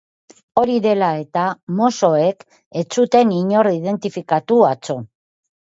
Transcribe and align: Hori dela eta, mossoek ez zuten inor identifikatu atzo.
Hori 0.61 0.77
dela 0.85 1.09
eta, 1.25 1.43
mossoek 1.81 2.43
ez 2.83 2.85
zuten 2.99 3.37
inor 3.43 3.71
identifikatu 3.77 4.63
atzo. 4.75 5.03